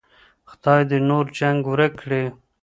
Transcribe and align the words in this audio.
خداي 0.49 0.81
دې 0.89 0.97
نور 1.09 1.25
جنګ 1.37 1.59
ورک 1.71 1.93
کړي. 2.01 2.23